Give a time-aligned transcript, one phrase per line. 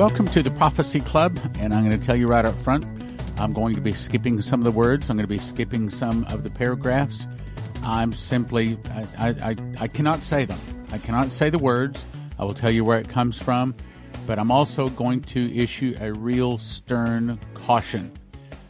[0.00, 2.86] Welcome to the Prophecy Club, and I'm going to tell you right up front
[3.38, 6.24] I'm going to be skipping some of the words, I'm going to be skipping some
[6.30, 7.26] of the paragraphs.
[7.82, 8.78] I'm simply,
[9.18, 10.58] I, I, I cannot say them.
[10.90, 12.02] I cannot say the words.
[12.38, 13.74] I will tell you where it comes from,
[14.26, 18.10] but I'm also going to issue a real stern caution.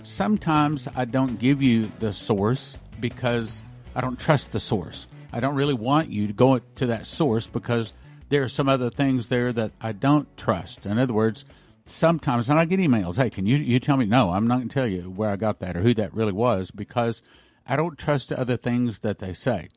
[0.02, 3.62] Sometimes I don't give you the source because
[3.94, 5.06] I don't trust the source.
[5.32, 7.92] I don't really want you to go to that source because
[8.30, 10.86] there are some other things there that I don't trust.
[10.86, 11.44] In other words,
[11.84, 14.06] sometimes, and I get emails, hey, can you, you tell me?
[14.06, 16.32] No, I'm not going to tell you where I got that or who that really
[16.32, 17.22] was because
[17.66, 19.68] I don't trust other things that they say.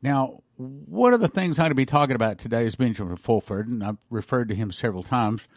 [0.00, 3.68] Now, one of the things I'm going to be talking about today is Benjamin Fulford,
[3.68, 5.48] and I've referred to him several times.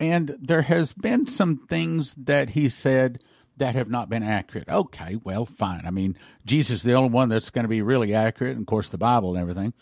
[0.00, 3.20] And there has been some things that he said
[3.56, 4.68] that have not been accurate.
[4.68, 5.82] Okay, well, fine.
[5.84, 8.66] I mean, Jesus is the only one that's going to be really accurate, and of
[8.66, 9.72] course, the Bible and everything.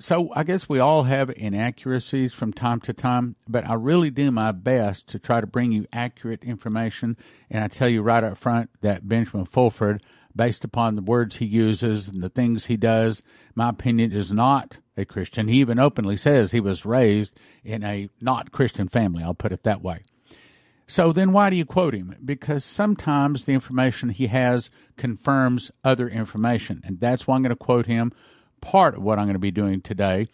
[0.00, 4.30] So I guess we all have inaccuracies from time to time, but I really do
[4.30, 7.18] my best to try to bring you accurate information.
[7.50, 10.02] And I tell you right up front that Benjamin Fulford,
[10.34, 13.22] based upon the words he uses and the things he does,
[13.54, 15.48] my opinion is not a Christian.
[15.48, 19.22] He even openly says he was raised in a not Christian family.
[19.22, 20.00] I'll put it that way.
[20.86, 22.16] So then why do you quote him?
[22.24, 26.80] Because sometimes the information he has confirms other information.
[26.84, 28.12] And that's why I'm going to quote him
[28.60, 30.28] part of what I'm going to be doing today.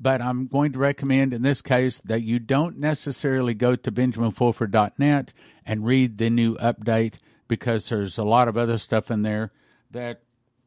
[0.00, 5.32] But I'm going to recommend in this case that you don't necessarily go to benjaminfulford.net
[5.64, 7.14] and read the new update
[7.46, 9.52] because there's a lot of other stuff in there
[9.92, 10.22] that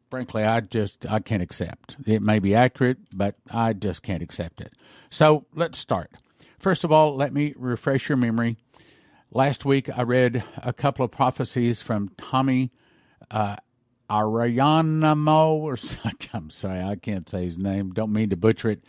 [0.10, 1.98] frankly I just I can't accept.
[2.06, 4.74] It may be accurate, but I just can't accept it.
[5.10, 6.12] So let's start.
[6.60, 8.58] First of all, let me refresh your memory.
[9.32, 12.72] Last week I read a couple of prophecies from Tomi
[13.30, 13.58] uh,
[14.09, 15.78] Arayanamo, or
[16.34, 17.92] I'm sorry, I can't say his name.
[17.92, 18.84] Don't mean to butcher it.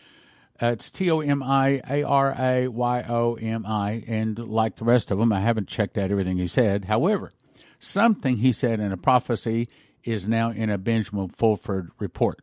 [0.60, 4.76] Uh, it's T O M I A R A Y O M I, and like
[4.76, 6.86] the rest of them, I haven't checked out everything he said.
[6.86, 7.32] However,
[7.78, 9.68] something he said in a prophecy
[10.04, 12.40] is now in a Benjamin Fulford report.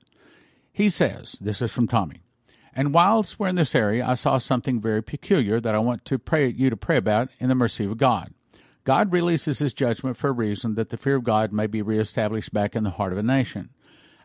[0.71, 2.21] He says, This is from Tomi.
[2.75, 6.17] And whilst we're in this area, I saw something very peculiar that I want to
[6.17, 8.33] pray you to pray about in the mercy of God.
[8.83, 12.53] God releases his judgment for a reason that the fear of God may be reestablished
[12.53, 13.69] back in the heart of a nation.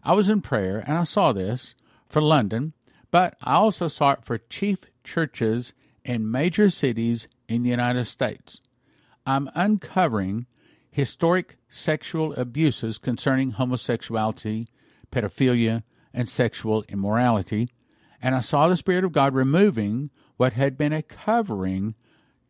[0.03, 1.75] I was in prayer and I saw this
[2.09, 2.73] for London,
[3.11, 5.73] but I also saw it for chief churches
[6.05, 8.61] in major cities in the United States.
[9.27, 10.47] I'm uncovering
[10.91, 14.69] historic sexual abuses concerning homosexuality,
[15.13, 15.83] pedophilia,
[16.13, 17.69] and sexual immorality,
[18.21, 21.95] and I saw the Spirit of God removing what had been a covering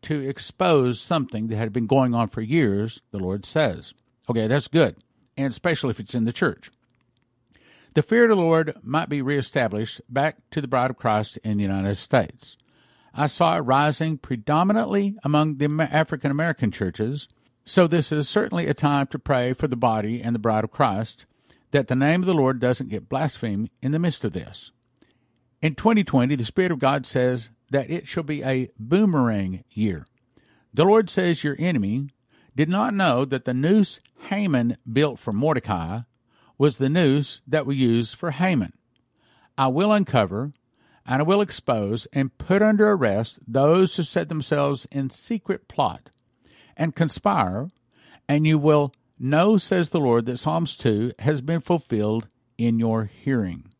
[0.03, 3.93] to expose something that had been going on for years, the Lord says.
[4.29, 4.95] Okay, that's good,
[5.37, 6.71] and especially if it's in the church.
[7.95, 11.57] The fear of the Lord might be reestablished back to the bride of Christ in
[11.57, 12.55] the United States.
[13.13, 17.27] I saw it rising predominantly among the African American churches,
[17.65, 20.71] so this is certainly a time to pray for the body and the bride of
[20.71, 21.25] Christ
[21.71, 24.71] that the name of the Lord doesn't get blasphemed in the midst of this.
[25.61, 30.05] In 2020, the Spirit of God says that it shall be a boomerang year.
[30.73, 32.09] The Lord says your enemy
[32.55, 35.99] did not know that the noose Haman built for Mordecai
[36.57, 38.73] was the noose that we use for Haman.
[39.57, 40.51] I will uncover
[41.05, 46.09] and I will expose and put under arrest those who set themselves in secret plot
[46.77, 47.69] and conspire,
[48.27, 53.05] and you will know, says the Lord, that Psalms 2 has been fulfilled in your
[53.05, 53.71] hearing.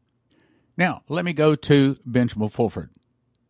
[0.76, 2.90] Now, let me go to Benjamin Fulford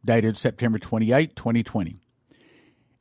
[0.03, 1.97] dated September 28, 2020.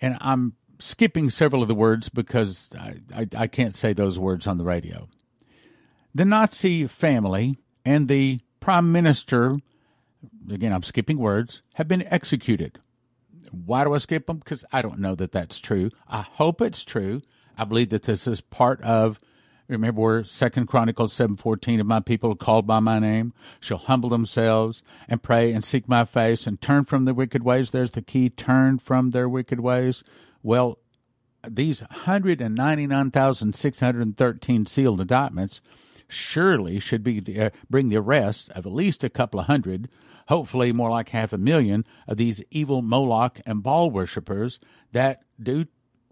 [0.01, 4.47] And I'm skipping several of the words because I, I, I can't say those words
[4.47, 5.09] on the radio.
[6.15, 9.59] The Nazi family and the prime minister,
[10.51, 12.79] again, I'm skipping words, have been executed.
[13.51, 14.39] Why do I skip them?
[14.39, 15.91] Because I don't know that that's true.
[16.09, 17.23] I hope it's true.
[17.57, 19.19] I believe that this is part of
[19.69, 24.09] Remember where Second Chronicles seven fourteen, of my people called by my name shall humble
[24.09, 27.71] themselves and pray and seek my face and turn from their wicked ways.
[27.71, 30.03] There's the key: turn from their wicked ways.
[30.43, 30.79] Well,
[31.47, 35.61] these hundred and ninety nine thousand six hundred and thirteen sealed indictments
[36.09, 39.91] surely should be the, uh, bring the arrest of at least a couple of hundred,
[40.29, 44.59] hopefully more like half a million of these evil Moloch and Baal worshippers
[44.93, 45.67] that do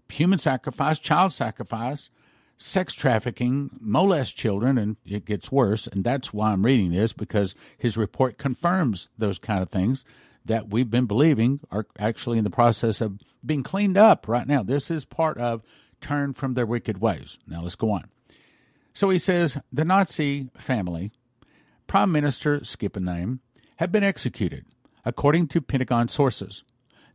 [0.07, 2.11] human sacrifice, child sacrifice
[2.57, 5.87] sex trafficking, molest children, and it gets worse.
[5.87, 10.03] And that's why I'm reading this because his report confirms those kind of things
[10.45, 14.63] that we've been believing are actually in the process of being cleaned up right now.
[14.63, 15.61] This is part of
[16.01, 17.37] turn from their wicked ways.
[17.47, 18.05] Now let's go on.
[18.93, 21.11] So he says the Nazi family,
[21.85, 23.41] Prime Minister, skip a name,
[23.77, 24.65] have been executed,
[25.05, 26.63] according to Pentagon sources.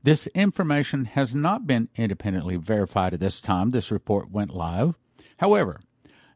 [0.04, 4.94] This information has not been independently verified at this time this report went live.
[5.42, 5.80] However,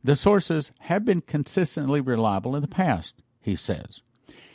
[0.03, 4.03] the sources have been consistently reliable in the past, he says.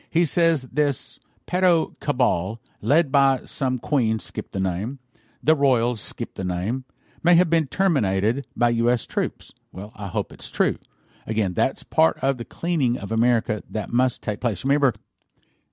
[0.10, 5.00] He says this pedo cabal, led by some queen, skip the name,
[5.42, 6.84] the royals, skip the name,
[7.24, 9.06] may have been terminated by U.S.
[9.06, 9.54] troops.
[9.72, 10.78] Well, I hope it's true.
[11.26, 14.66] Again, that's part of the cleaning of America that must take place.
[14.66, 14.94] Remember,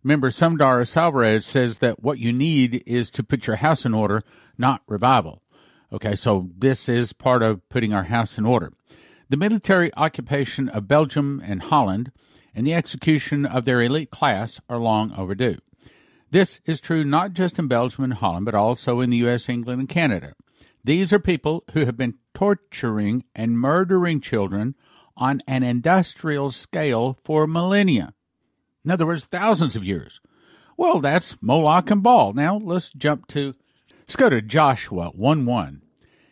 [0.04, 4.22] remember, Sundar Selvaraj says that what you need is to put your house in order,
[4.56, 5.42] not revival.
[5.92, 8.72] Okay, so this is part of putting our house in order.
[9.30, 12.12] The military occupation of Belgium and Holland
[12.54, 15.56] and the execution of their elite class are long overdue.
[16.30, 19.80] This is true not just in Belgium and Holland, but also in the U.S., England,
[19.80, 20.34] and Canada.
[20.84, 24.74] These are people who have been torturing and murdering children
[25.16, 28.12] on an industrial scale for millennia.
[28.84, 30.20] In other words, thousands of years.
[30.76, 32.32] Well, that's Moloch and Baal.
[32.34, 33.54] Now let's jump to,
[34.08, 35.82] let's go to Joshua 1 1.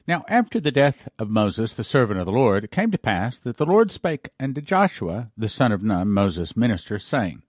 [0.08, 3.38] Now, after the death of Moses, the servant of the Lord, it came to pass
[3.40, 7.42] that the Lord spake unto Joshua, the son of Nun, Moses' minister, saying,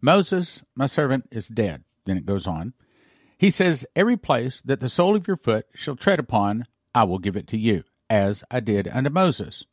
[0.00, 1.84] Moses, my servant, is dead.
[2.06, 2.72] Then it goes on.
[3.38, 7.20] He says, Every place that the sole of your foot shall tread upon, I will
[7.20, 9.64] give it to you, as I did unto Moses.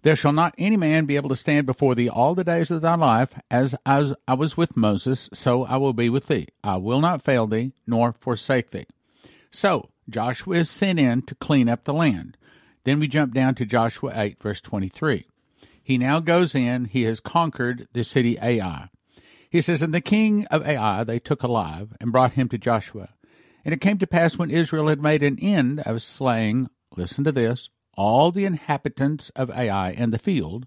[0.00, 2.80] There shall not any man be able to stand before thee all the days of
[2.80, 6.48] thy life, as, as I was with Moses, so I will be with thee.
[6.62, 8.86] I will not fail thee, nor forsake thee.
[9.54, 12.36] So Joshua is sent in to clean up the land.
[12.82, 15.28] Then we jump down to Joshua 8, verse 23.
[15.80, 18.88] He now goes in, he has conquered the city Ai.
[19.48, 23.10] He says, And the king of Ai they took alive, and brought him to Joshua.
[23.64, 27.30] And it came to pass when Israel had made an end of slaying, listen to
[27.30, 30.66] this, all the inhabitants of Ai in the field,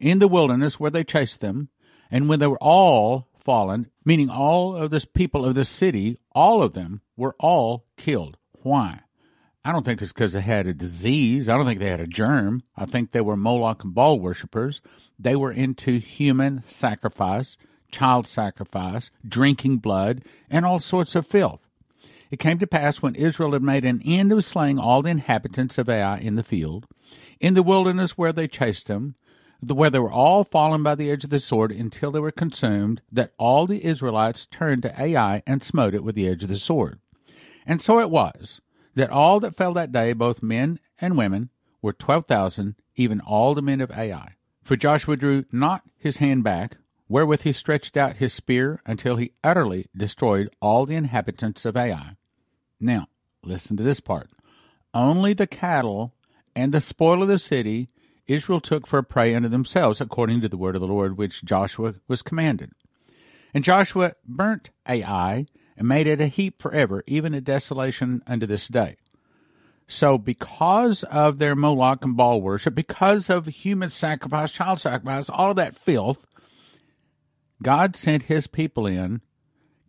[0.00, 1.68] in the wilderness where they chased them,
[2.10, 6.62] and when they were all fallen, meaning all of this people of the city, all
[6.62, 8.36] of them were all killed.
[8.62, 9.00] Why?
[9.64, 11.48] I don't think it's because they had a disease.
[11.48, 12.62] I don't think they had a germ.
[12.76, 14.82] I think they were Moloch and Baal worshippers.
[15.18, 17.56] They were into human sacrifice
[17.94, 21.60] child sacrifice, drinking blood, and all sorts of filth.
[22.30, 25.78] It came to pass when Israel had made an end of slaying all the inhabitants
[25.78, 26.86] of Ai in the field,
[27.38, 29.14] in the wilderness where they chased them,
[29.72, 33.00] where they were all fallen by the edge of the sword until they were consumed,
[33.10, 36.56] that all the Israelites turned to Ai and smote it with the edge of the
[36.56, 36.98] sword.
[37.66, 38.60] And so it was
[38.94, 41.50] that all that fell that day, both men and women,
[41.80, 44.34] were twelve thousand, even all the men of Ai.
[44.62, 46.76] For Joshua drew not his hand back,
[47.08, 52.16] wherewith he stretched out his spear until he utterly destroyed all the inhabitants of Ai.
[52.80, 53.08] Now,
[53.42, 54.30] listen to this part.
[54.94, 56.14] Only the cattle
[56.56, 57.88] and the spoil of the city
[58.26, 61.44] Israel took for a prey unto themselves, according to the word of the Lord which
[61.44, 62.72] Joshua was commanded.
[63.52, 68.68] And Joshua burnt Ai and made it a heap forever, even a desolation unto this
[68.68, 68.96] day.
[69.86, 75.50] So, because of their Moloch and Baal worship, because of human sacrifice, child sacrifice, all
[75.50, 76.26] of that filth,
[77.62, 79.20] God sent his people in,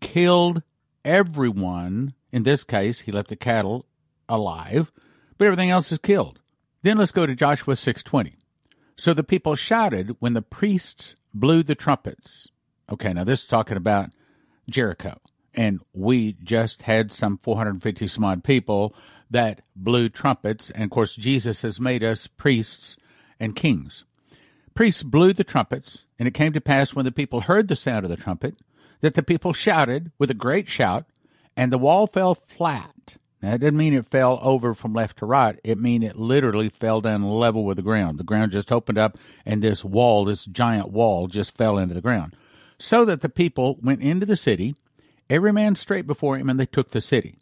[0.01, 0.63] killed
[1.05, 2.13] everyone.
[2.31, 3.85] In this case, he left the cattle
[4.27, 4.91] alive,
[5.38, 6.39] but everything else is killed.
[6.85, 8.36] Then let's go to Joshua 6:20.
[8.95, 12.48] So the people shouted when the priests blew the trumpets.
[12.91, 14.12] Okay, now this is talking about
[14.69, 15.19] Jericho.
[15.55, 18.95] And we just had some 450 some odd people
[19.31, 20.69] that blew trumpets.
[20.69, 22.98] And of course, Jesus has made us priests
[23.39, 24.03] and kings
[24.75, 28.05] priests blew the trumpets, and it came to pass when the people heard the sound
[28.05, 28.55] of the trumpet
[29.01, 31.05] that the people shouted with a great shout,
[31.57, 33.17] and the wall fell flat.
[33.42, 35.60] Now, that didn't mean it fell over from left to right.
[35.63, 38.18] It mean it literally fell down level with the ground.
[38.18, 42.01] The ground just opened up, and this wall, this giant wall, just fell into the
[42.01, 42.36] ground.
[42.80, 44.75] So that the people went into the city,
[45.30, 47.38] every man straight before him, and they took the city.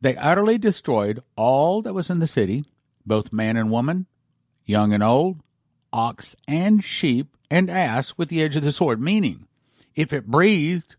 [0.00, 2.64] They utterly destroyed all that was in the city,
[3.06, 4.06] both man and woman,
[4.64, 5.40] young and old,
[5.92, 9.46] ox and sheep and ass with the edge of the sword, meaning
[9.94, 10.96] if it breathed,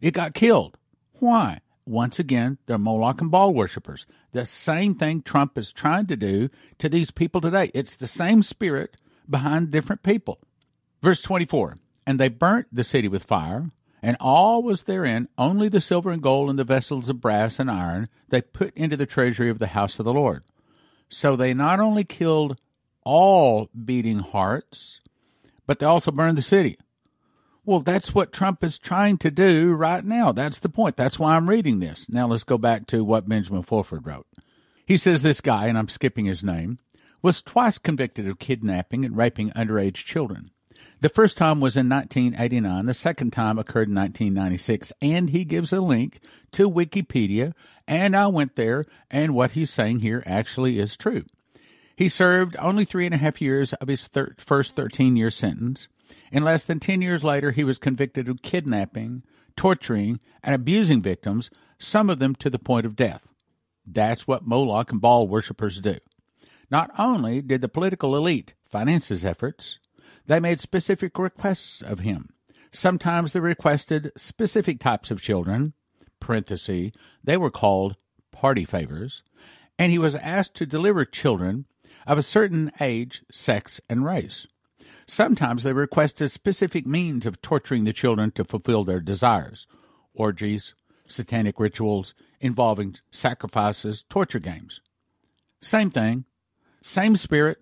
[0.00, 0.76] it got killed.
[1.18, 1.60] Why?
[1.86, 4.06] Once again, they're Moloch and Baal worshippers.
[4.32, 7.70] The same thing Trump is trying to do to these people today.
[7.74, 8.96] It's the same spirit
[9.30, 10.40] behind different people.
[11.00, 13.70] Verse 24 And they burnt the city with fire,
[14.02, 17.70] and all was therein, only the silver and gold and the vessels of brass and
[17.70, 20.42] iron they put into the treasury of the house of the Lord.
[21.08, 22.58] So they not only killed
[23.04, 25.00] all beating hearts,
[25.66, 26.78] but they also burned the city.
[27.66, 30.30] Well, that's what Trump is trying to do right now.
[30.30, 30.96] That's the point.
[30.96, 32.06] That's why I'm reading this.
[32.08, 34.28] Now let's go back to what Benjamin Fulford wrote.
[34.86, 36.78] He says this guy, and I'm skipping his name,
[37.22, 40.52] was twice convicted of kidnapping and raping underage children.
[41.00, 42.86] The first time was in 1989.
[42.86, 44.92] The second time occurred in 1996.
[45.02, 46.20] And he gives a link
[46.52, 47.52] to Wikipedia.
[47.88, 51.24] And I went there, and what he's saying here actually is true.
[51.96, 55.88] He served only three and a half years of his thir- first 13 year sentence.
[56.30, 59.22] And less than 10 years later, he was convicted of kidnapping,
[59.56, 63.26] torturing, and abusing victims, some of them to the point of death.
[63.86, 65.98] That's what Moloch and Baal worshippers do.
[66.70, 69.78] Not only did the political elite finance his efforts,
[70.26, 72.30] they made specific requests of him.
[72.72, 75.72] Sometimes they requested specific types of children,
[76.20, 76.90] parenthesis,
[77.22, 77.96] they were called
[78.32, 79.22] party favors,
[79.78, 81.66] and he was asked to deliver children
[82.06, 84.46] of a certain age, sex, and race.
[85.08, 89.66] Sometimes they requested specific means of torturing the children to fulfill their desires
[90.14, 90.74] orgies,
[91.06, 94.80] satanic rituals involving sacrifices, torture games.
[95.60, 96.24] Same thing,
[96.82, 97.58] same spirit.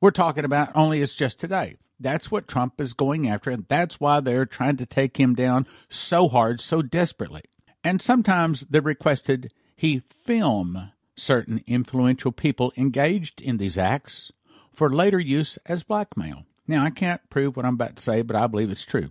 [0.00, 1.76] We're talking about, only it's just today.
[1.98, 5.66] That's what Trump is going after, and that's why they're trying to take him down
[5.88, 7.42] so hard, so desperately.
[7.82, 14.30] And sometimes they requested he film certain influential people engaged in these acts
[14.72, 16.44] for later use as blackmail.
[16.68, 19.08] Now, I can't prove what I'm about to say, but I believe it's true.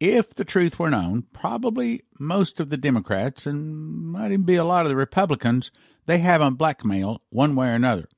[0.00, 4.64] If the truth were known, probably most of the Democrats, and might even be a
[4.64, 5.70] lot of the Republicans,
[6.06, 8.08] they have on blackmail one way or another.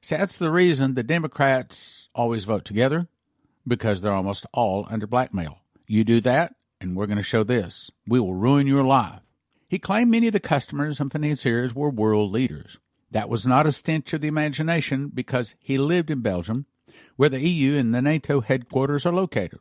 [0.00, 3.08] See, that's the reason the Democrats always vote together,
[3.66, 5.58] because they're almost all under blackmail.
[5.88, 7.90] You do that, and we're going to show this.
[8.06, 9.20] We will ruin your life.
[9.68, 12.78] He claimed many of the customers and financiers were world leaders.
[13.10, 16.66] That was not a stench of the imagination because he lived in Belgium,
[17.16, 19.60] where the EU and the NATO headquarters are located.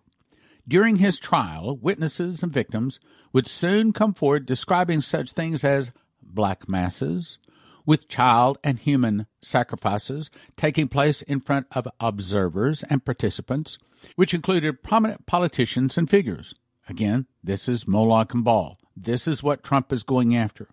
[0.67, 2.99] During his trial, witnesses and victims
[3.33, 7.37] would soon come forward describing such things as black masses,
[7.85, 13.77] with child and human sacrifices taking place in front of observers and participants,
[14.15, 16.55] which included prominent politicians and figures.
[16.89, 18.77] Again, this is Moloch and Baal.
[18.95, 20.67] This is what Trump is going after.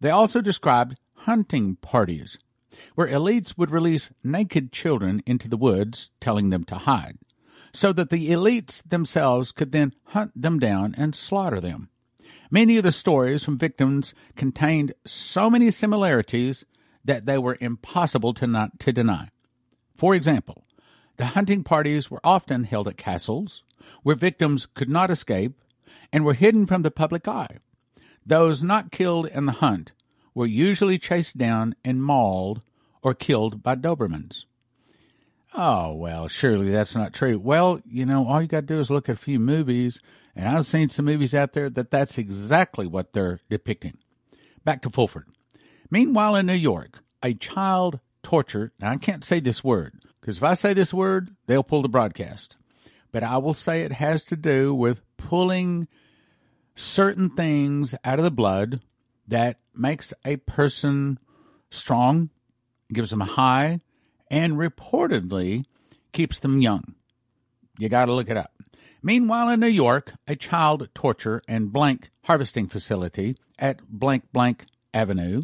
[0.00, 2.38] They also described hunting parties,
[2.94, 7.18] where elites would release naked children into the woods, telling them to hide,
[7.72, 11.88] so that the elites themselves could then hunt them down and slaughter them.
[12.50, 16.64] Many of the stories from victims contained so many similarities
[17.04, 19.28] that they were impossible to not to deny.
[19.94, 20.64] For example,
[21.16, 23.62] the hunting parties were often held at castles
[24.02, 25.52] where victims could not escape
[26.12, 27.58] and were hidden from the public eye.
[28.24, 29.92] Those not killed in the hunt
[30.34, 32.62] were usually chased down and mauled
[33.02, 34.44] or killed by Dobermans.
[35.52, 37.38] Oh, well, surely that's not true.
[37.38, 40.00] Well, you know, all you got to do is look at a few movies,
[40.36, 43.98] and I've seen some movies out there that that's exactly what they're depicting.
[44.64, 45.26] Back to Fulford.
[45.90, 50.42] Meanwhile, in New York, a child tortured, now I can't say this word, because if
[50.44, 52.56] I say this word, they'll pull the broadcast.
[53.10, 55.88] But I will say it has to do with pulling
[56.76, 58.80] certain things out of the blood
[59.26, 61.18] that makes a person
[61.70, 62.30] strong,
[62.92, 63.80] gives them a high,
[64.30, 65.64] and reportedly
[66.12, 66.94] keeps them young.
[67.78, 68.52] You got to look it up.
[69.02, 75.42] Meanwhile, in New York, a child torture and blank harvesting facility at blank blank Avenue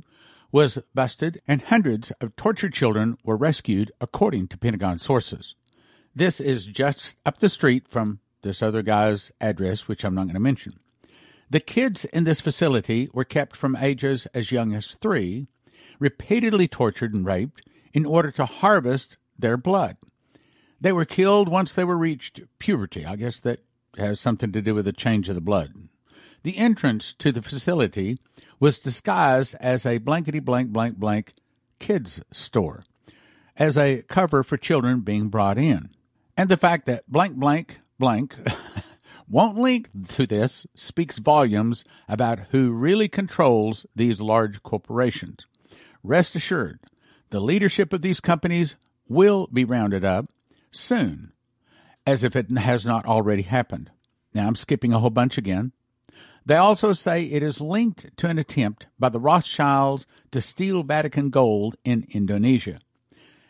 [0.53, 5.55] was busted, and hundreds of tortured children were rescued, according to Pentagon sources.
[6.15, 10.35] This is just up the street from this other guy's address, which I'm not going
[10.35, 10.79] to mention.
[11.51, 15.47] The kids in this facility were kept from ages as young as three,
[15.99, 17.63] repeatedly tortured and raped,
[17.93, 19.97] in order to harvest their blood.
[20.81, 23.07] They were killed once they were reached puberty.
[23.07, 23.61] I guess that
[23.97, 25.89] has something to do with the change of the blood.
[26.43, 28.19] The entrance to the facility
[28.61, 31.33] was disguised as a blankety blank blank blank
[31.79, 32.85] kids store,
[33.57, 35.91] as a cover for children being brought in.
[36.37, 38.37] And the fact that blank blank blank
[39.29, 45.47] won't link to this speaks volumes about who really controls these large corporations.
[46.07, 46.79] Rest assured,
[47.31, 48.77] the leadership of these companies
[49.09, 50.31] will be rounded up
[50.71, 51.33] soon,
[52.07, 53.91] as if it has not already happened.
[54.33, 55.73] Now, I'm skipping a whole bunch again.
[56.45, 61.31] They also say it is linked to an attempt by the Rothschilds to steal Vatican
[61.31, 62.79] gold in Indonesia.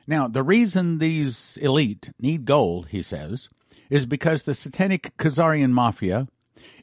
[0.06, 3.50] Now, the reason these elite need gold, he says,
[3.90, 6.26] is because the satanic Khazarian mafia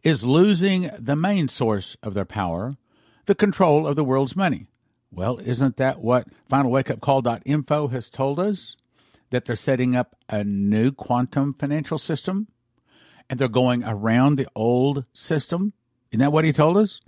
[0.03, 2.77] is losing the main source of their power,
[3.25, 4.67] the control of the world's money.
[5.15, 8.75] Well, isn't that what FinalWakeUpCall.info has told us?
[9.29, 12.47] That they're setting up a new quantum financial system
[13.29, 15.73] and they're going around the old system?
[16.11, 16.99] Isn't that what he told us?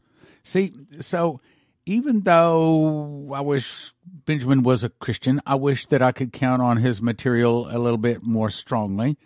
[0.44, 1.40] See, so
[1.86, 3.94] even though I wish
[4.26, 7.98] Benjamin was a Christian, I wish that I could count on his material a little
[7.98, 9.18] bit more strongly.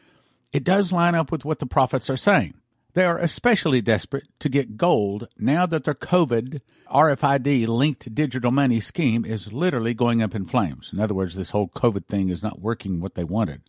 [0.52, 2.56] it does line up with what the prophets are saying.
[2.94, 8.82] They are especially desperate to get gold now that their COVID RFID linked digital money
[8.82, 10.90] scheme is literally going up in flames.
[10.92, 13.62] In other words, this whole COVID thing is not working what they wanted.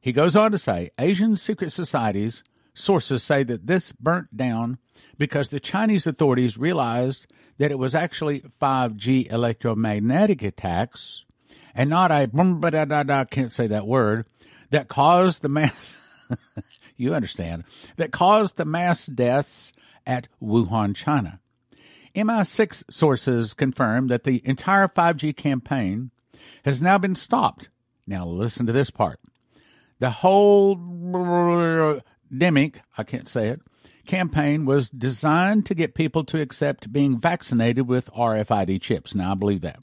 [0.00, 2.42] He goes on to say Asian secret societies
[2.74, 4.78] sources say that this burnt down
[5.18, 7.26] because the Chinese authorities realized
[7.58, 11.24] that it was actually 5G electromagnetic attacks
[11.74, 14.26] and not a I can't say that word
[14.70, 15.96] that caused the mass
[16.96, 17.64] you understand
[17.96, 19.72] that caused the mass deaths
[20.06, 21.40] at Wuhan, China.
[22.14, 26.10] MI6 sources confirm that the entire 5G campaign
[26.64, 27.68] has now been stopped.
[28.06, 29.20] Now listen to this part.
[29.98, 30.76] The whole
[32.32, 33.60] demic, I can't say it,
[34.06, 39.14] campaign was designed to get people to accept being vaccinated with RFID chips.
[39.14, 39.80] Now I believe that.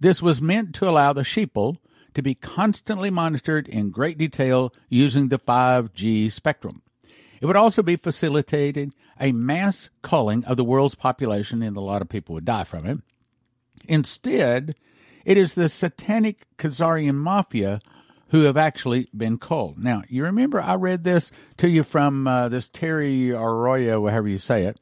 [0.00, 1.76] This was meant to allow the sheeple
[2.14, 6.82] to be constantly monitored in great detail using the 5G spectrum.
[7.40, 12.02] It would also be facilitating a mass culling of the world's population, and a lot
[12.02, 12.98] of people would die from it.
[13.86, 14.74] Instead,
[15.24, 17.80] it is the satanic Khazarian mafia
[18.28, 19.78] who have actually been culled.
[19.78, 24.38] Now, you remember I read this to you from uh, this Terry Arroyo, however you
[24.38, 24.80] say it.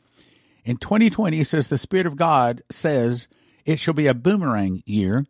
[0.65, 3.27] In 2020, it says, The Spirit of God says
[3.65, 5.27] it shall be a boomerang year.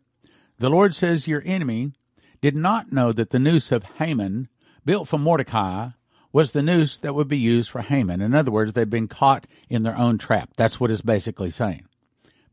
[0.63, 1.91] The Lord says, Your enemy
[2.39, 4.47] did not know that the noose of Haman,
[4.85, 5.89] built for Mordecai,
[6.31, 8.21] was the noose that would be used for Haman.
[8.21, 10.51] In other words, they've been caught in their own trap.
[10.55, 11.83] That's what it's basically saying.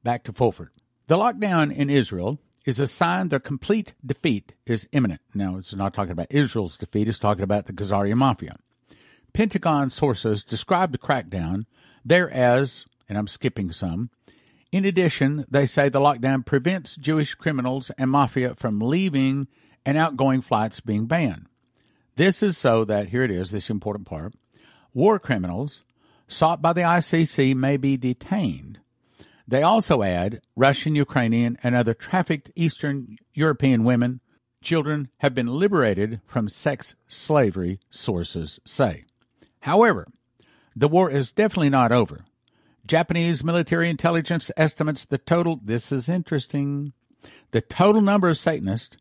[0.02, 0.70] Back to Fulford.
[1.06, 5.20] The lockdown in Israel is a sign their complete defeat is imminent.
[5.32, 8.56] Now, it's not talking about Israel's defeat, it's talking about the Khazarian Mafia.
[9.34, 11.64] Pentagon sources describe the crackdown
[12.04, 14.10] there as, and I'm skipping some,
[14.72, 19.48] in addition, they say the lockdown prevents Jewish criminals and mafia from leaving
[19.84, 21.46] and outgoing flights being banned.
[22.16, 24.34] This is so that, here it is, this important part,
[24.92, 25.82] war criminals
[26.28, 28.80] sought by the ICC may be detained
[29.50, 34.20] they also add Russian, Ukrainian, and other trafficked Eastern European women,
[34.62, 39.06] children have been liberated from sex slavery, sources say.
[39.62, 40.06] However,
[40.76, 42.24] the war is definitely not over.
[42.90, 46.92] Japanese military intelligence estimates the total, this is interesting,
[47.52, 48.96] the total number of Satanists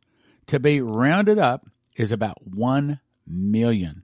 [0.45, 4.03] to be rounded up is about 1 million.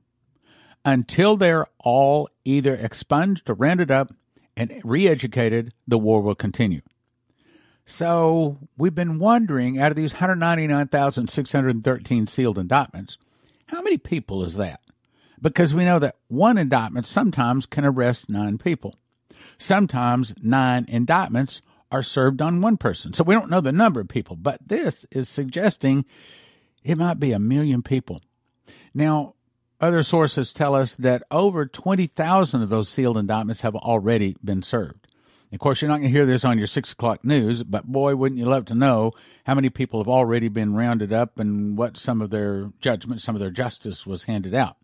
[0.84, 4.12] Until they're all either expunged or rounded up,
[4.58, 6.82] and re educated, the war will continue.
[7.86, 13.20] So we've been wondering out of these 199,613 sealed indictments,
[13.68, 14.80] how many people is that?
[15.40, 18.96] Because we know that one indictment sometimes can arrest nine people.
[19.58, 23.14] Sometimes nine indictments are served on one person.
[23.14, 26.06] So we don't know the number of people, but this is suggesting
[26.84, 28.22] it might be a million people.
[28.94, 29.36] Now,
[29.80, 35.08] other sources tell us that over 20,000 of those sealed indictments have already been served.
[35.52, 38.16] Of course, you're not going to hear this on your 6 o'clock news, but boy,
[38.16, 39.14] wouldn't you love to know
[39.46, 43.36] how many people have already been rounded up and what some of their judgment, some
[43.36, 44.76] of their justice was handed out.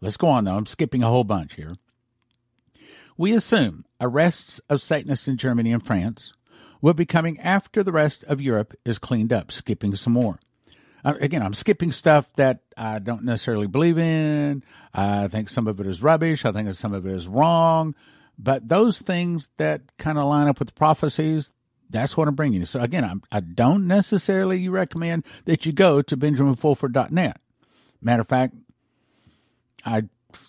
[0.00, 0.56] Let's go on, though.
[0.56, 1.74] I'm skipping a whole bunch here.
[3.18, 6.32] We assume arrests of Satanists in Germany and France
[6.80, 10.38] will be coming after the rest of Europe is cleaned up, skipping some more.
[11.04, 14.62] Uh, again, I'm skipping stuff that I don't necessarily believe in.
[14.94, 16.44] I think some of it is rubbish.
[16.44, 17.96] I think some of it is wrong.
[18.38, 21.50] But those things that kind of line up with the prophecies,
[21.90, 22.66] that's what I'm bringing you.
[22.66, 27.40] So again, I'm, I do not necessarily recommend that you go to BenjaminFulford.net.
[28.00, 28.54] Matter of fact,
[29.84, 30.04] I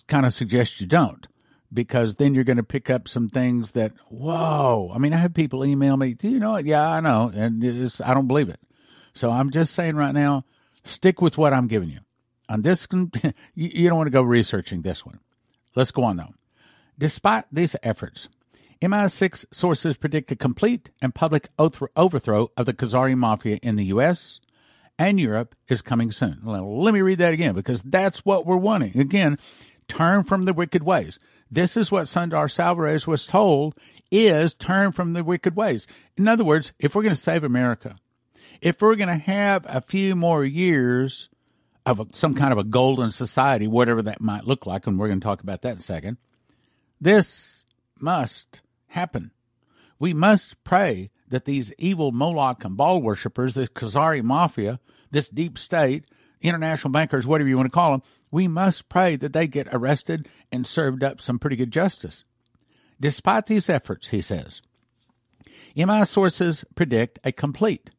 [0.06, 1.26] kind of suggest you don't
[1.72, 4.90] because then you're going to pick up some things that, whoa.
[4.94, 6.66] I mean, I have people email me, do you know it?
[6.66, 7.30] Yeah, I know.
[7.34, 7.64] And
[8.04, 8.60] I don't believe it.
[9.14, 10.44] So I'm just saying right now,
[10.84, 12.00] stick with what I'm giving you.
[12.48, 12.88] On this,
[13.54, 15.20] you don't want to go researching this one.
[15.76, 16.34] Let's go on though.
[16.98, 18.28] Despite these efforts,
[18.82, 24.40] MI6 sources predict a complete and public overthrow of the Khazari Mafia in the U.S.
[24.98, 26.40] and Europe is coming soon.
[26.44, 28.98] Let me read that again because that's what we're wanting.
[28.98, 29.38] Again,
[29.86, 31.18] turn from the wicked ways.
[31.50, 33.74] This is what Sundar Selvaraj was told
[34.10, 35.86] is turn from the wicked ways.
[36.16, 37.96] In other words, if we're going to save America,
[38.60, 41.28] if we're going to have a few more years
[41.86, 45.08] of a, some kind of a golden society, whatever that might look like, and we're
[45.08, 46.18] going to talk about that in a second,
[47.00, 47.64] this
[47.98, 49.30] must happen.
[49.98, 55.58] We must pray that these evil Moloch and Baal worshippers, this Khazari mafia, this deep
[55.58, 56.04] state,
[56.40, 60.28] international bankers, whatever you want to call them, we must pray that they get arrested
[60.52, 62.24] and served up some pretty good justice.
[63.00, 64.60] Despite these efforts, he says,
[65.76, 67.90] MI sources predict a complete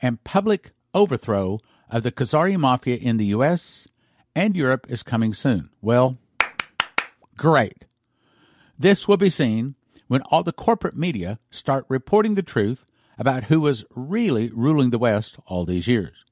[0.00, 3.86] and public overthrow of the Khazari Mafia in the U.S.
[4.34, 5.70] and Europe is coming soon.
[5.80, 6.18] Well,
[7.36, 7.84] great.
[8.78, 9.74] This will be seen
[10.08, 12.84] when all the corporate media start reporting the truth
[13.18, 16.24] about who was really ruling the West all these years.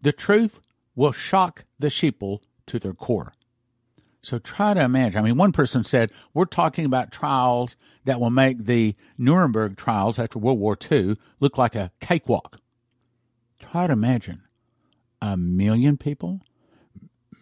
[0.00, 0.60] The truth
[1.00, 3.32] will shock the sheeple to their core.
[4.22, 5.18] So try to imagine.
[5.18, 10.18] I mean, one person said, We're talking about trials that will make the Nuremberg trials
[10.18, 12.58] after World War II look like a cakewalk.
[13.58, 14.42] Try to imagine
[15.22, 16.42] a million people,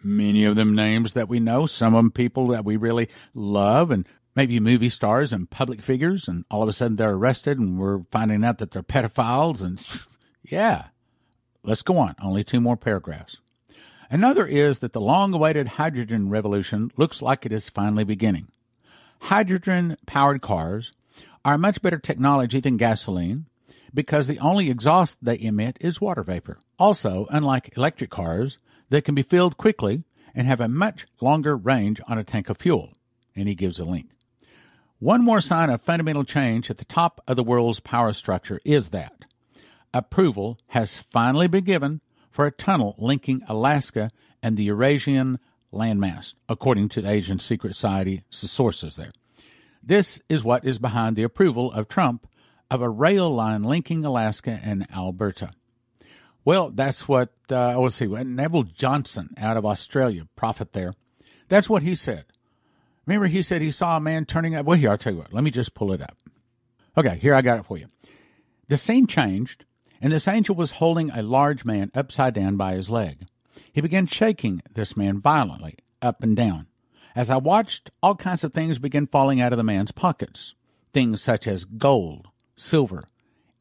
[0.01, 3.91] many of them names that we know, some of them people that we really love,
[3.91, 7.77] and maybe movie stars and public figures, and all of a sudden they're arrested and
[7.77, 9.61] we're finding out that they're pedophiles.
[9.61, 9.85] And
[10.43, 10.85] yeah,
[11.61, 12.15] let's go on.
[12.21, 13.35] Only two more paragraphs.
[14.09, 18.47] Another is that the long awaited hydrogen revolution looks like it is finally beginning.
[19.21, 20.93] Hydrogen powered cars
[21.45, 23.45] are much better technology than gasoline
[23.93, 26.57] because the only exhaust they emit is water vapor.
[26.77, 28.57] Also, unlike electric cars,
[28.89, 32.57] they can be filled quickly and have a much longer range on a tank of
[32.57, 32.93] fuel.
[33.35, 34.09] And he gives a link.
[34.99, 38.89] One more sign of fundamental change at the top of the world's power structure is
[38.89, 39.13] that
[39.93, 44.09] approval has finally been given for a tunnel linking Alaska
[44.41, 45.39] and the Eurasian
[45.73, 49.11] landmass, according to the Asian Secret Society sources there.
[49.83, 52.27] This is what is behind the approval of Trump
[52.69, 55.51] of a rail line linking Alaska and Alberta.
[56.45, 60.93] Well, that's what, uh, let's see, Neville Johnson out of Australia, prophet there,
[61.47, 62.25] that's what he said.
[63.05, 64.65] Remember, he said he saw a man turning up.
[64.65, 66.17] Well, here, I'll tell you what, let me just pull it up.
[66.97, 67.87] Okay, here I got it for you.
[68.67, 69.65] The scene changed
[70.01, 73.27] and this angel was holding a large man upside down by his leg.
[73.71, 76.67] He began shaking this man violently, up and down.
[77.15, 80.53] As I watched, all kinds of things began falling out of the man's pockets.
[80.93, 83.05] Things such as gold, silver,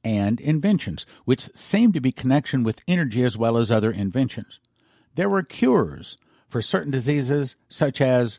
[0.04, 4.60] and inventions, which seemed to be connection with energy as well as other inventions.
[5.14, 6.16] There were cures
[6.48, 8.38] for certain diseases such as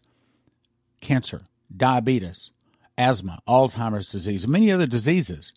[1.01, 1.41] cancer,
[1.75, 2.51] diabetes,
[2.97, 5.51] asthma, Alzheimer's disease, and many other diseases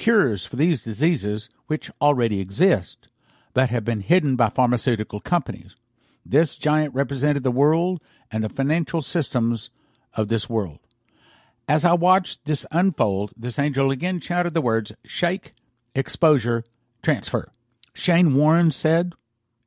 [0.00, 3.08] cures for these diseases which already exist,
[3.52, 5.76] but have been hidden by pharmaceutical companies.
[6.24, 8.00] This giant represented the world
[8.32, 9.70] and the financial systems
[10.14, 10.78] of this world.
[11.68, 15.52] As I watched this unfold, this angel again shouted the words shake,
[15.94, 16.64] exposure,
[17.02, 17.48] transfer.
[17.92, 19.12] Shane Warren said,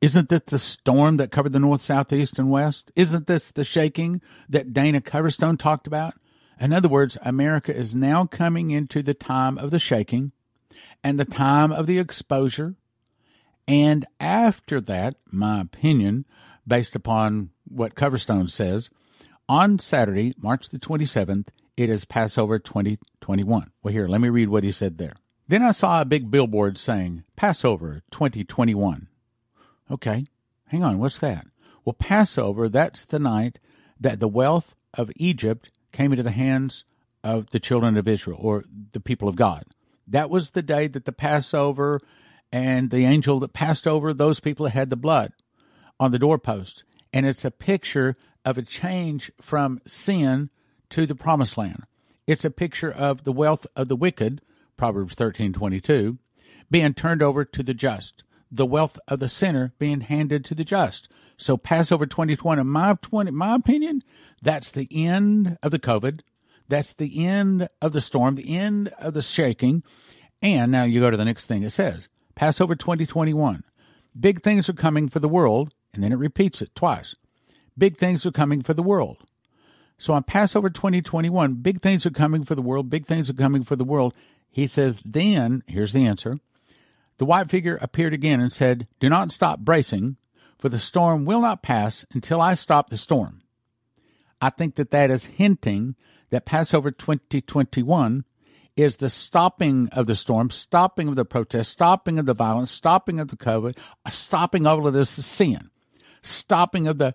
[0.00, 2.90] Isn't this the storm that covered the north, south, east, and west?
[2.96, 6.14] Isn't this the shaking that Dana Coverstone talked about?
[6.60, 10.32] In other words, America is now coming into the time of the shaking
[11.02, 12.74] and the time of the exposure.
[13.66, 16.26] And after that, my opinion,
[16.66, 18.90] based upon what Coverstone says,
[19.48, 23.70] on Saturday, March the 27th, it is Passover 2021.
[23.82, 25.14] Well, here, let me read what he said there.
[25.48, 29.08] Then I saw a big billboard saying, Passover 2021.
[29.90, 30.24] Okay,
[30.68, 31.46] hang on, what's that?
[31.84, 33.58] Well, Passover, that's the night
[34.00, 36.84] that the wealth of Egypt came into the hands
[37.22, 39.64] of the children of Israel or the people of God.
[40.06, 42.00] That was the day that the Passover
[42.52, 45.32] and the angel that passed over those people had the blood
[45.98, 46.84] on the doorpost.
[47.12, 50.50] And it's a picture of a change from sin
[50.90, 51.84] to the promised land.
[52.26, 54.42] It's a picture of the wealth of the wicked,
[54.76, 56.18] Proverbs 13:22,
[56.70, 60.64] being turned over to the just, the wealth of the sinner being handed to the
[60.64, 61.08] just.
[61.36, 64.02] So Passover 2020, in my 20, my opinion,
[64.42, 66.20] that's the end of the COVID.
[66.68, 69.82] That's the end of the storm, the end of the shaking.
[70.40, 73.64] And now you go to the next thing it says Passover 2021.
[74.18, 75.74] Big things are coming for the world.
[75.92, 77.14] And then it repeats it twice.
[77.78, 79.18] Big things are coming for the world.
[79.96, 82.90] So on Passover 2021, big things are coming for the world.
[82.90, 84.14] Big things are coming for the world.
[84.50, 86.38] He says, then, here's the answer.
[87.18, 90.16] The white figure appeared again and said, Do not stop bracing
[90.64, 93.42] for the storm will not pass until I stop the storm.
[94.40, 95.94] I think that that is hinting
[96.30, 98.24] that Passover 2021
[98.74, 103.20] is the stopping of the storm, stopping of the protest, stopping of the violence, stopping
[103.20, 103.76] of the COVID,
[104.08, 105.68] stopping all of this sin,
[106.22, 107.14] stopping of the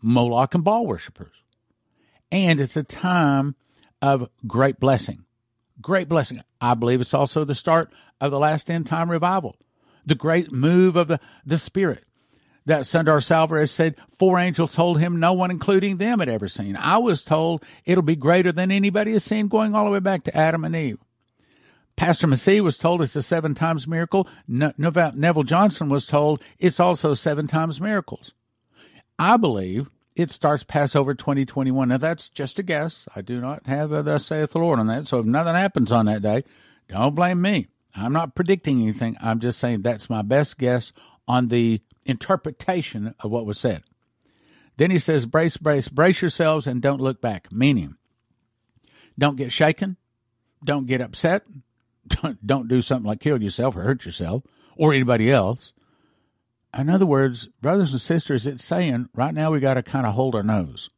[0.00, 1.34] Moloch and Baal worshippers.
[2.30, 3.56] And it's a time
[4.00, 5.24] of great blessing.
[5.80, 6.40] Great blessing.
[6.60, 9.56] I believe it's also the start of the last end time revival,
[10.06, 12.04] the great move of the, the Spirit
[12.66, 16.76] that Sundar has said four angels told him no one, including them, had ever seen.
[16.76, 20.24] I was told it'll be greater than anybody has seen, going all the way back
[20.24, 20.98] to Adam and Eve.
[21.96, 24.26] Pastor Massey was told it's a seven times miracle.
[24.48, 28.32] Neville Johnson was told it's also seven times miracles.
[29.18, 31.88] I believe it starts Passover 2021.
[31.88, 33.06] Now, that's just a guess.
[33.14, 35.06] I do not have a thus saith the Lord on that.
[35.06, 36.44] So if nothing happens on that day,
[36.88, 37.68] don't blame me.
[37.94, 39.16] I'm not predicting anything.
[39.20, 40.92] I'm just saying that's my best guess
[41.28, 43.82] on the interpretation of what was said.
[44.76, 47.96] Then he says, brace, brace, brace yourselves and don't look back, meaning
[49.18, 49.96] don't get shaken,
[50.64, 51.44] don't get upset,
[52.06, 54.42] don't, don't do something like kill yourself or hurt yourself
[54.76, 55.72] or anybody else.
[56.76, 60.14] In other words, brothers and sisters, it's saying right now we got to kind of
[60.14, 60.88] hold our nose.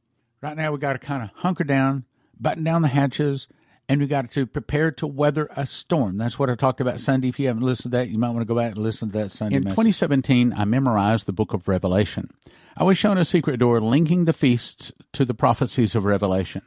[0.41, 2.05] Right now we got to kind of hunker down,
[2.39, 3.49] button down the hatches,
[3.89, 6.17] and we got to prepare to weather a storm.
[6.19, 7.29] That's what I talked about Sunday.
[7.29, 9.19] If you haven't listened to that, you might want to go back and listen to
[9.19, 9.57] that Sunday.
[9.57, 9.77] In message.
[9.77, 12.31] 2017, I memorized the book of Revelation.
[12.77, 16.63] I was shown a secret door linking the feasts to the prophecies of Revelation.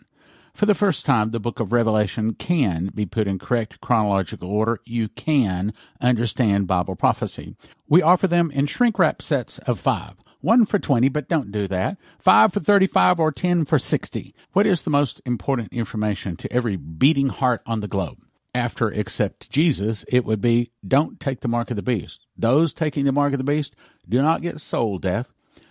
[0.54, 4.80] For the first time, the book of Revelation can be put in correct chronological order.
[4.86, 7.56] You can understand Bible prophecy.
[7.88, 10.16] We offer them in shrink wrap sets of five.
[10.42, 11.98] One for 20, but don't do that.
[12.20, 14.36] Five for 35 or 10 for 60.
[14.54, 18.20] What is the most important information to every beating heart on the globe?
[18.54, 22.26] After except Jesus, it would be don't take the mark of the beast.
[22.38, 23.76] Those taking the mark of the beast
[24.08, 25.28] do not get soul death,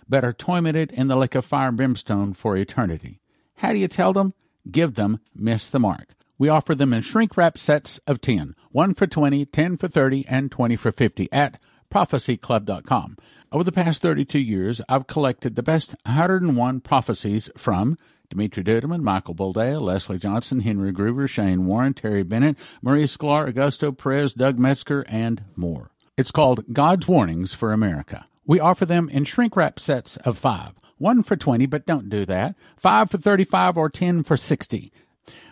[0.07, 3.19] but are tormented in the lake of fire and brimstone for eternity.
[3.55, 4.33] How do you tell them?
[4.71, 6.13] give them Miss the Mark.
[6.37, 10.25] We offer them in shrink wrap sets of 10, 1 for 20, 10 for 30,
[10.27, 11.59] and 20 for 50 at
[11.91, 13.17] prophecyclub.com.
[13.51, 17.97] Over the past 32 years, I've collected the best 101 prophecies from
[18.29, 23.97] Dimitri Duduman, Michael Boldea, Leslie Johnson, Henry Gruber, Shane Warren, Terry Bennett, Marie Sklar, Augusto
[23.97, 25.91] Perez, Doug Metzger, and more.
[26.17, 28.25] It's called God's Warnings for America.
[28.45, 32.25] We offer them in shrink wrap sets of five one for 20, but don't do
[32.25, 32.55] that.
[32.75, 34.91] Five for 35 or 10 for 60.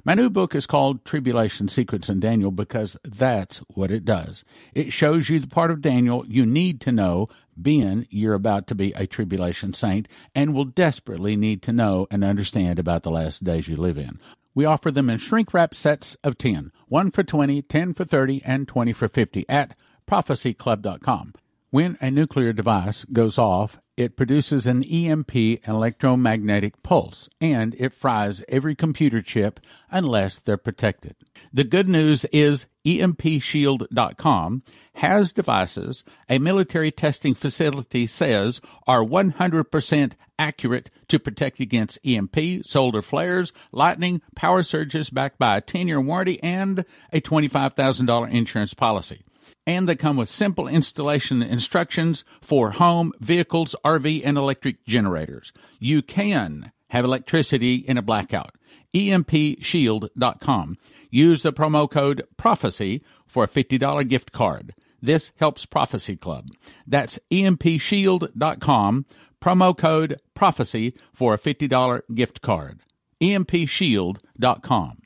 [0.03, 4.43] My new book is called Tribulation Secrets in Daniel because that's what it does.
[4.73, 7.27] It shows you the part of Daniel you need to know,
[7.61, 12.23] being you're about to be a tribulation saint and will desperately need to know and
[12.23, 14.19] understand about the last days you live in.
[14.53, 18.41] We offer them in shrink wrap sets of 10, 1 for 20, 10 for 30,
[18.45, 19.75] and 20 for 50 at
[20.07, 21.33] prophecyclub.com.
[21.75, 25.35] When a nuclear device goes off, it produces an EMP
[25.67, 29.59] electromagnetic pulse and it fries every computer chip
[29.91, 31.17] unless they're protected.
[31.51, 40.89] The good news is EMPShield.com has devices a military testing facility says are 100% accurate
[41.09, 46.41] to protect against EMP, solar flares, lightning, power surges backed by a 10 year warranty,
[46.41, 49.25] and a $25,000 insurance policy
[49.65, 55.51] and they come with simple installation instructions for home, vehicles, RV, and electric generators.
[55.79, 58.55] You can have electricity in a blackout.
[58.93, 60.77] EMPShield.com.
[61.09, 64.73] Use the promo code PROPHECY for a $50 gift card.
[65.01, 66.47] This helps Prophecy Club.
[66.87, 69.05] That's EMPShield.com.
[69.41, 72.79] Promo code PROPHECY for a $50 gift card.
[73.21, 74.97] EMPShield.com.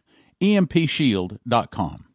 [0.41, 2.06] EMPShield.com.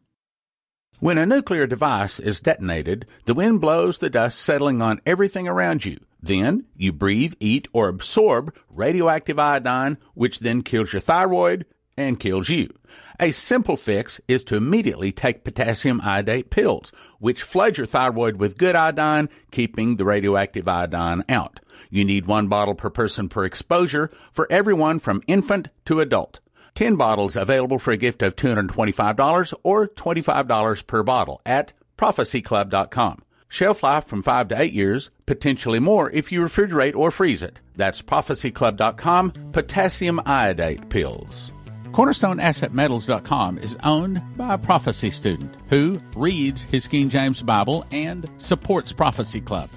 [1.01, 5.83] When a nuclear device is detonated, the wind blows the dust settling on everything around
[5.83, 5.99] you.
[6.23, 11.65] Then you breathe, eat, or absorb radioactive iodine, which then kills your thyroid
[11.97, 12.73] and kills you.
[13.19, 18.57] A simple fix is to immediately take potassium iodate pills, which flood your thyroid with
[18.57, 21.59] good iodine, keeping the radioactive iodine out.
[21.89, 26.39] You need one bottle per person per exposure for everyone from infant to adult.
[26.75, 33.21] 10 bottles available for a gift of $225 or $25 per bottle at prophecyclub.com.
[33.47, 37.59] Shelf life from 5 to 8 years, potentially more if you refrigerate or freeze it.
[37.77, 41.51] That's prophecyclub.com, potassium iodate pills.
[41.91, 48.91] CornerstoneAssetMetals.com is owned by a prophecy student who reads his King James Bible and supports
[48.91, 49.69] Prophecy Club.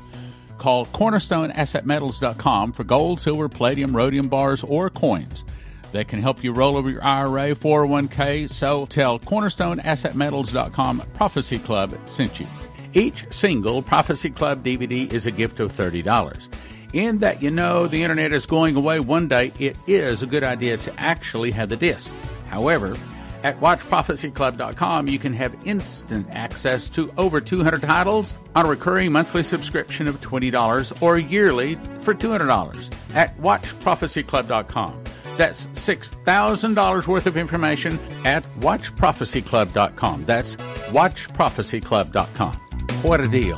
[0.57, 5.45] Call CornerstoneAssetMetals.com for gold, silver, palladium, rhodium bars, or coins
[5.93, 8.51] that can help you roll over your IRA, 401k.
[8.51, 12.47] So tell CornerstoneAssetMetals.com Prophecy Club sent you.
[12.95, 16.49] Each single Prophecy Club DVD is a gift of $30.
[16.95, 20.43] In that you know the internet is going away one day, it is a good
[20.43, 22.11] idea to actually have the disc.
[22.49, 22.97] However,
[23.45, 29.43] at WatchProphecyClub.com, you can have instant access to over 200 titles on a recurring monthly
[29.43, 35.05] subscription of $20 or yearly for $200 at WatchProphecyClub.com.
[35.39, 40.25] That's $6,000 worth of information at watchprophecyclub.com.
[40.25, 42.55] That's watchprophecyclub.com.
[43.03, 43.57] What a deal.